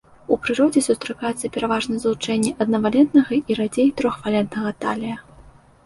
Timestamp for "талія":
4.85-5.17